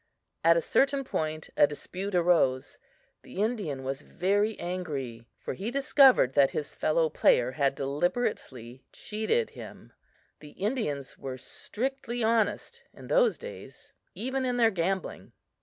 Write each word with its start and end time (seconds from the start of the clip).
At 0.43 0.57
a 0.57 0.63
certain 0.63 1.03
point 1.03 1.51
a 1.55 1.67
dispute 1.67 2.15
arose. 2.15 2.79
The 3.21 3.35
Indian 3.39 3.83
was 3.83 4.01
very 4.01 4.59
angry, 4.59 5.27
for 5.37 5.53
he 5.53 5.69
discovered 5.69 6.33
that 6.33 6.49
his 6.49 6.73
fellow 6.73 7.07
player 7.07 7.51
had 7.51 7.75
deliberately 7.75 8.83
cheated 8.91 9.51
him. 9.51 9.93
The 10.39 10.53
Indians 10.53 11.19
were 11.19 11.37
strictly 11.37 12.23
honest 12.23 12.81
in 12.95 13.09
those 13.09 13.37
days, 13.37 13.93
even 14.15 14.43
in 14.43 14.57
their 14.57 14.71
gambling. 14.71 15.33